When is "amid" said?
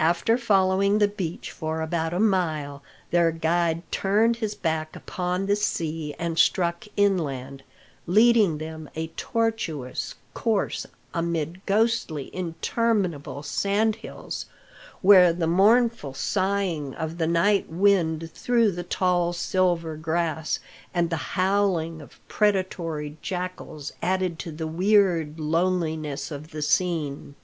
11.12-11.60